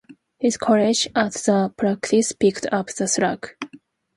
[0.39, 3.55] His colleague at the practice picked up the slack.